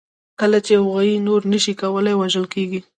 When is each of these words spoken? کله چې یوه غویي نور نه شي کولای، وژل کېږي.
کله 0.39 0.57
چې 0.65 0.71
یوه 0.75 0.89
غویي 0.93 1.17
نور 1.27 1.41
نه 1.51 1.59
شي 1.63 1.73
کولای، 1.81 2.15
وژل 2.17 2.45
کېږي. 2.53 2.79